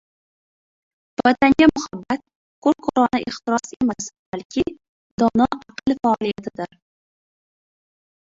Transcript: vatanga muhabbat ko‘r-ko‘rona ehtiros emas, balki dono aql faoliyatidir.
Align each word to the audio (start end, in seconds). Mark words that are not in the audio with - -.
vatanga 1.25 1.67
muhabbat 1.73 2.21
ko‘r-ko‘rona 2.67 3.19
ehtiros 3.33 3.69
emas, 3.77 4.09
balki 4.33 4.65
dono 5.25 5.49
aql 5.59 5.97
faoliyatidir. 6.01 6.75